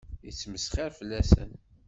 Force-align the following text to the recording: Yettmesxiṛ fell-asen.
Yettmesxiṛ 0.25 0.91
fell-asen. 0.99 1.51